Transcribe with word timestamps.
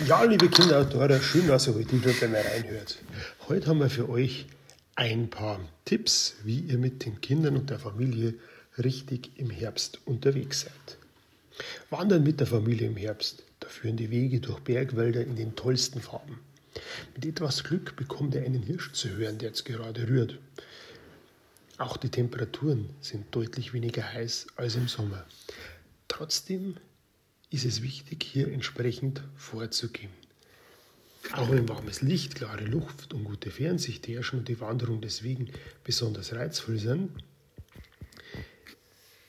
Ja, 0.00 0.24
liebe 0.24 0.48
Kinderautoren, 0.48 1.22
schön, 1.22 1.46
dass 1.46 1.68
ihr 1.68 1.74
heute 1.76 1.92
wieder 1.92 2.12
bei 2.20 2.26
mir 2.26 2.44
reinhört. 2.44 2.98
Heute 3.48 3.68
haben 3.68 3.78
wir 3.78 3.88
für 3.88 4.08
euch 4.08 4.46
ein 4.96 5.30
paar 5.30 5.60
Tipps, 5.84 6.34
wie 6.42 6.58
ihr 6.58 6.78
mit 6.78 7.04
den 7.04 7.20
Kindern 7.20 7.54
und 7.56 7.70
der 7.70 7.78
Familie 7.78 8.34
richtig 8.76 9.30
im 9.36 9.50
Herbst 9.50 10.00
unterwegs 10.04 10.62
seid. 10.62 10.98
Wandern 11.90 12.24
mit 12.24 12.40
der 12.40 12.48
Familie 12.48 12.88
im 12.88 12.96
Herbst, 12.96 13.44
da 13.60 13.68
führen 13.68 13.96
die 13.96 14.10
Wege 14.10 14.40
durch 14.40 14.58
Bergwälder 14.60 15.22
in 15.22 15.36
den 15.36 15.54
tollsten 15.54 16.00
Farben. 16.00 16.40
Mit 17.14 17.24
etwas 17.24 17.62
Glück 17.62 17.94
bekommt 17.94 18.34
ihr 18.34 18.42
einen 18.42 18.64
Hirsch 18.64 18.92
zu 18.92 19.10
hören, 19.10 19.38
der 19.38 19.50
jetzt 19.50 19.64
gerade 19.64 20.08
rührt. 20.08 20.38
Auch 21.78 21.96
die 21.96 22.10
Temperaturen 22.10 22.90
sind 23.00 23.32
deutlich 23.32 23.72
weniger 23.72 24.12
heiß 24.12 24.48
als 24.56 24.74
im 24.74 24.88
Sommer. 24.88 25.24
Trotzdem 26.08 26.78
ist 27.54 27.64
es 27.64 27.82
wichtig, 27.82 28.24
hier 28.24 28.48
entsprechend 28.48 29.22
vorzugehen. 29.36 30.10
Auch 31.32 31.50
wenn 31.52 31.68
warmes 31.68 32.02
Licht, 32.02 32.34
klare 32.34 32.64
Luft 32.64 33.14
und 33.14 33.22
gute 33.22 33.52
Fernsicht 33.52 34.08
herrschen 34.08 34.40
und 34.40 34.48
die 34.48 34.60
Wanderung 34.60 35.00
deswegen 35.00 35.50
besonders 35.84 36.34
reizvoll 36.34 36.78
sind, 36.78 37.10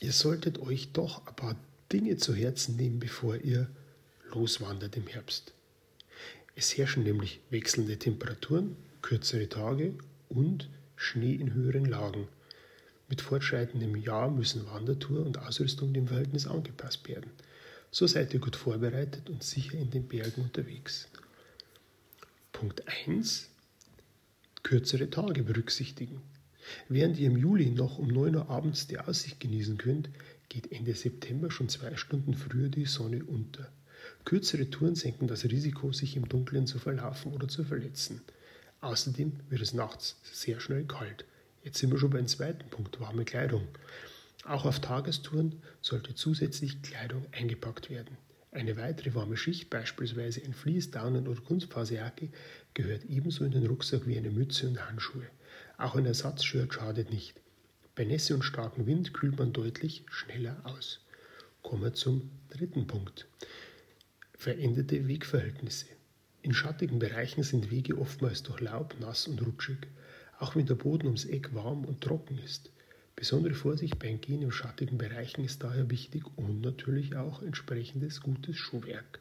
ihr 0.00 0.12
solltet 0.12 0.58
euch 0.58 0.92
doch 0.92 1.24
ein 1.28 1.36
paar 1.36 1.56
Dinge 1.92 2.16
zu 2.16 2.34
Herzen 2.34 2.74
nehmen, 2.74 2.98
bevor 2.98 3.36
ihr 3.36 3.70
loswandert 4.34 4.96
im 4.96 5.06
Herbst. 5.06 5.54
Es 6.56 6.76
herrschen 6.76 7.04
nämlich 7.04 7.38
wechselnde 7.50 8.00
Temperaturen, 8.00 8.76
kürzere 9.00 9.48
Tage 9.48 9.94
und 10.28 10.68
Schnee 10.96 11.34
in 11.34 11.54
höheren 11.54 11.84
Lagen. 11.84 12.26
Mit 13.08 13.22
fortschreitendem 13.22 13.94
Jahr 13.94 14.28
müssen 14.28 14.66
Wandertour 14.66 15.24
und 15.24 15.38
Ausrüstung 15.38 15.92
dem 15.92 16.08
Verhältnis 16.08 16.48
angepasst 16.48 17.08
werden. 17.08 17.30
So 17.90 18.06
seid 18.06 18.34
ihr 18.34 18.40
gut 18.40 18.56
vorbereitet 18.56 19.30
und 19.30 19.42
sicher 19.42 19.78
in 19.78 19.90
den 19.90 20.06
Bergen 20.06 20.42
unterwegs. 20.42 21.08
Punkt 22.52 22.82
1. 23.06 23.48
Kürzere 24.62 25.08
Tage 25.08 25.42
berücksichtigen. 25.42 26.20
Während 26.88 27.18
ihr 27.18 27.28
im 27.28 27.38
Juli 27.38 27.70
noch 27.70 27.98
um 27.98 28.08
9 28.08 28.36
Uhr 28.36 28.50
abends 28.50 28.88
die 28.88 28.98
Aussicht 28.98 29.40
genießen 29.40 29.78
könnt, 29.78 30.10
geht 30.50 30.70
Ende 30.70 30.94
September 30.94 31.50
schon 31.50 31.70
zwei 31.70 31.96
Stunden 31.96 32.34
früher 32.34 32.68
die 32.68 32.84
Sonne 32.84 33.24
unter. 33.24 33.70
Kürzere 34.24 34.68
Touren 34.68 34.94
senken 34.94 35.26
das 35.26 35.44
Risiko, 35.44 35.92
sich 35.92 36.16
im 36.16 36.28
Dunkeln 36.28 36.66
zu 36.66 36.78
verlaufen 36.78 37.32
oder 37.32 37.48
zu 37.48 37.64
verletzen. 37.64 38.20
Außerdem 38.80 39.32
wird 39.48 39.62
es 39.62 39.72
nachts 39.72 40.16
sehr 40.30 40.60
schnell 40.60 40.84
kalt. 40.84 41.24
Jetzt 41.64 41.78
sind 41.78 41.90
wir 41.90 41.98
schon 41.98 42.10
beim 42.10 42.26
zweiten 42.26 42.68
Punkt, 42.70 43.00
warme 43.00 43.24
Kleidung. 43.24 43.66
Auch 44.44 44.64
auf 44.64 44.80
Tagestouren 44.80 45.62
sollte 45.80 46.14
zusätzlich 46.14 46.80
Kleidung 46.82 47.26
eingepackt 47.32 47.90
werden. 47.90 48.16
Eine 48.50 48.76
weitere 48.76 49.14
warme 49.14 49.36
Schicht, 49.36 49.68
beispielsweise 49.68 50.42
ein 50.42 50.54
Vlies, 50.54 50.90
Daunen 50.90 51.28
oder 51.28 51.40
Kunstfaserjacke, 51.40 52.30
gehört 52.72 53.04
ebenso 53.04 53.44
in 53.44 53.50
den 53.50 53.66
Rucksack 53.66 54.06
wie 54.06 54.16
eine 54.16 54.30
Mütze 54.30 54.68
und 54.68 54.88
Handschuhe. 54.88 55.26
Auch 55.76 55.96
ein 55.96 56.06
Ersatzshirt 56.06 56.72
schadet 56.72 57.10
nicht. 57.10 57.40
Bei 57.94 58.04
Nässe 58.04 58.34
und 58.34 58.42
starkem 58.42 58.86
Wind 58.86 59.12
kühlt 59.12 59.38
man 59.38 59.52
deutlich 59.52 60.04
schneller 60.08 60.60
aus. 60.64 61.00
Kommen 61.62 61.82
wir 61.82 61.94
zum 61.94 62.30
dritten 62.48 62.86
Punkt. 62.86 63.26
Veränderte 64.34 65.06
Wegverhältnisse. 65.08 65.86
In 66.40 66.54
schattigen 66.54 67.00
Bereichen 67.00 67.42
sind 67.42 67.70
Wege 67.70 67.98
oftmals 67.98 68.44
durch 68.44 68.60
Laub 68.60 68.94
nass 69.00 69.26
und 69.26 69.44
rutschig, 69.44 69.88
auch 70.38 70.54
wenn 70.56 70.66
der 70.66 70.76
Boden 70.76 71.06
ums 71.06 71.24
Eck 71.24 71.52
warm 71.54 71.84
und 71.84 72.00
trocken 72.00 72.38
ist. 72.38 72.70
Besondere 73.18 73.54
Vorsicht 73.54 73.98
beim 73.98 74.20
Gehen 74.20 74.42
in 74.42 74.52
schattigen 74.52 74.96
Bereichen 74.96 75.44
ist 75.44 75.64
daher 75.64 75.90
wichtig 75.90 76.22
und 76.36 76.60
natürlich 76.60 77.16
auch 77.16 77.42
entsprechendes 77.42 78.20
gutes 78.20 78.56
Schuhwerk. 78.56 79.18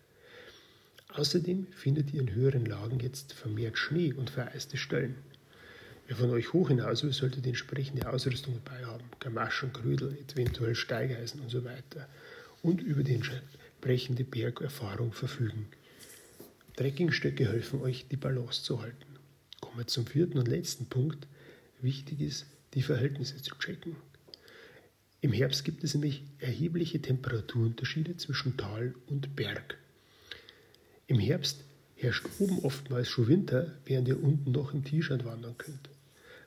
Außerdem 1.16 1.66
findet 1.76 2.14
ihr 2.14 2.22
in 2.22 2.32
höheren 2.32 2.68
Lagen 2.68 3.00
jetzt 3.00 3.34
vermehrt 3.34 3.80
Schnee 3.80 4.14
und 4.14 4.30
vereiste 4.30 4.78
Stellen. 4.78 5.16
Wer 6.06 6.16
von 6.16 6.30
euch 6.30 6.54
hoch 6.54 6.68
hinaus 6.68 7.04
will, 7.04 7.12
sollte 7.12 7.42
die 7.42 7.50
entsprechende 7.50 8.08
Ausrüstung 8.08 8.62
dabei 8.64 8.86
haben. 8.86 9.04
Gamaschen, 9.20 9.74
Krödel, 9.74 10.16
eventuell 10.32 10.76
Steigeisen 10.76 11.42
und 11.42 11.50
so 11.50 11.66
weiter. 11.66 12.08
Und 12.62 12.84
über 12.84 13.04
die 13.04 13.16
entsprechende 13.16 14.26
Bergerfahrung 14.26 15.12
verfügen. 15.12 15.66
Trekkingstöcke 16.76 17.48
helfen 17.48 17.82
euch, 17.82 18.06
die 18.12 18.18
Balance 18.18 18.62
zu 18.62 18.80
halten. 18.80 19.18
Kommen 19.60 19.80
wir 19.80 19.88
zum 19.88 20.06
vierten 20.06 20.38
und 20.38 20.48
letzten 20.48 20.86
Punkt. 20.86 21.26
Wichtig 21.82 22.22
ist, 22.22 22.46
die 22.78 22.84
Verhältnisse 22.84 23.42
zu 23.42 23.56
checken. 23.56 23.96
Im 25.22 25.34
Herbst 25.34 25.66
gibt 25.66 25.84
es 25.84 25.96
nämlich 25.96 26.22
erhebliche 26.38 27.02
Temperaturunterschiede 27.02 28.18
zwischen 28.18 28.56
Tal 28.56 28.94
und 29.08 29.36
Berg. 29.36 29.80
Im 31.08 31.18
Herbst 31.18 31.64
herrscht 31.96 32.28
oben 32.38 32.60
oftmals 32.60 33.10
schon 33.10 33.28
Winter, 33.28 33.74
während 33.86 34.08
ihr 34.08 34.24
unten 34.24 34.52
noch 34.52 34.76
im 34.76 34.84
T-Shirt 34.84 35.26
wandern 35.26 35.58
könnt. 35.58 35.90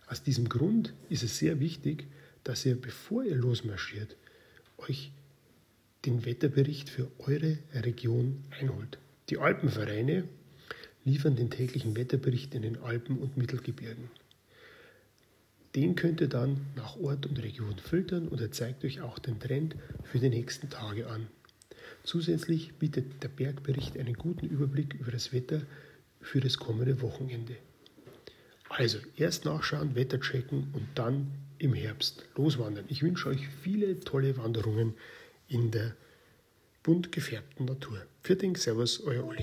Aus 0.06 0.22
diesem 0.22 0.48
Grund 0.48 0.94
ist 1.08 1.24
es 1.24 1.36
sehr 1.36 1.58
wichtig, 1.58 2.06
dass 2.44 2.64
ihr, 2.64 2.80
bevor 2.80 3.24
ihr 3.24 3.34
losmarschiert, 3.34 4.14
euch 4.78 5.10
den 6.06 6.24
Wetterbericht 6.24 6.90
für 6.90 7.10
eure 7.18 7.58
Region 7.74 8.44
einholt. 8.50 8.98
Die 9.30 9.38
Alpenvereine 9.38 10.28
liefern 11.04 11.34
den 11.34 11.50
täglichen 11.50 11.96
Wetterbericht 11.96 12.54
in 12.54 12.62
den 12.62 12.78
Alpen 12.78 13.18
und 13.18 13.36
Mittelgebirgen. 13.36 14.10
Den 15.74 15.94
könnt 15.94 16.20
ihr 16.20 16.28
dann 16.28 16.66
nach 16.74 16.96
Ort 16.96 17.26
und 17.26 17.40
Region 17.42 17.78
filtern 17.78 18.28
und 18.28 18.40
er 18.40 18.50
zeigt 18.50 18.84
euch 18.84 19.00
auch 19.00 19.18
den 19.18 19.38
Trend 19.38 19.76
für 20.02 20.18
die 20.18 20.28
nächsten 20.28 20.68
Tage 20.68 21.06
an. 21.06 21.28
Zusätzlich 22.02 22.74
bietet 22.74 23.22
der 23.22 23.28
Bergbericht 23.28 23.96
einen 23.96 24.14
guten 24.14 24.46
Überblick 24.46 24.94
über 24.94 25.12
das 25.12 25.32
Wetter 25.32 25.62
für 26.20 26.40
das 26.40 26.58
kommende 26.58 27.00
Wochenende. 27.02 27.56
Also 28.68 28.98
erst 29.16 29.44
nachschauen, 29.44 29.94
Wetter 29.94 30.20
checken 30.20 30.68
und 30.72 30.86
dann 30.94 31.28
im 31.58 31.74
Herbst 31.74 32.24
loswandern. 32.36 32.84
Ich 32.88 33.02
wünsche 33.02 33.28
euch 33.28 33.48
viele 33.62 34.00
tolle 34.00 34.36
Wanderungen 34.38 34.94
in 35.48 35.70
der 35.70 35.94
bunt 36.82 37.12
gefärbten 37.12 37.66
Natur. 37.66 37.98
Für 38.22 38.36
den 38.36 38.54
Servus, 38.54 39.00
euer 39.00 39.24
Olli. 39.24 39.38